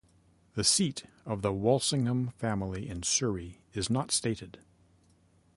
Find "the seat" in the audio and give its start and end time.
0.55-1.03